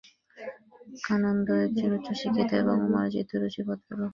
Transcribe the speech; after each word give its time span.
কানন্দ 1.03 1.47
একজন 1.65 1.91
উচ্চশিক্ষিত 1.97 2.51
এবং 2.61 2.77
মার্জিতরুচি 2.93 3.61
ভদ্রলোক। 3.67 4.09